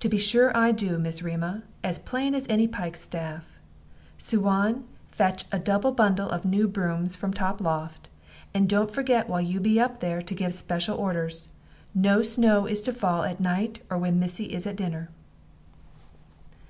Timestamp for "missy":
14.20-14.52